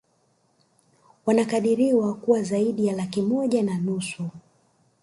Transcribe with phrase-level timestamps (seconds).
[1.25, 4.29] Wanakadiriwa kuwa zaidi ya laki moja na nusu